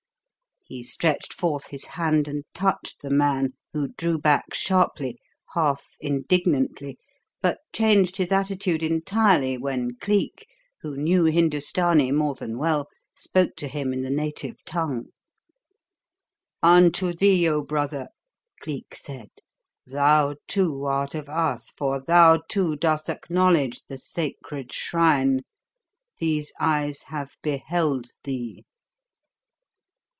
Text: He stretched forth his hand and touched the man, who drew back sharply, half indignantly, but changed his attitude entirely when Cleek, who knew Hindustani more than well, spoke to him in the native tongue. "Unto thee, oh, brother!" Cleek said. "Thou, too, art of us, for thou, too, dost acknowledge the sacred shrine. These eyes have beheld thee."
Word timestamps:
He 0.63 0.83
stretched 0.83 1.33
forth 1.33 1.67
his 1.67 1.83
hand 1.83 2.29
and 2.29 2.45
touched 2.53 3.01
the 3.01 3.09
man, 3.09 3.55
who 3.73 3.89
drew 3.97 4.17
back 4.17 4.53
sharply, 4.53 5.17
half 5.53 5.97
indignantly, 5.99 6.97
but 7.41 7.57
changed 7.73 8.15
his 8.15 8.31
attitude 8.31 8.81
entirely 8.81 9.57
when 9.57 9.95
Cleek, 9.97 10.47
who 10.81 10.95
knew 10.95 11.25
Hindustani 11.25 12.13
more 12.13 12.35
than 12.35 12.57
well, 12.57 12.87
spoke 13.17 13.57
to 13.57 13.67
him 13.67 13.91
in 13.91 14.01
the 14.01 14.09
native 14.09 14.63
tongue. 14.63 15.07
"Unto 16.63 17.11
thee, 17.11 17.49
oh, 17.49 17.63
brother!" 17.63 18.07
Cleek 18.61 18.95
said. 18.95 19.27
"Thou, 19.85 20.35
too, 20.47 20.85
art 20.85 21.13
of 21.15 21.27
us, 21.27 21.71
for 21.75 21.99
thou, 21.99 22.43
too, 22.47 22.77
dost 22.77 23.09
acknowledge 23.09 23.81
the 23.89 23.97
sacred 23.97 24.71
shrine. 24.71 25.41
These 26.17 26.53
eyes 26.61 27.01
have 27.07 27.35
beheld 27.43 28.11
thee." 28.23 28.63